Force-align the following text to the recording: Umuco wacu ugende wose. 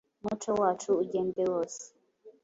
Umuco 0.21 0.49
wacu 0.61 0.89
ugende 1.03 1.41
wose. 1.51 1.83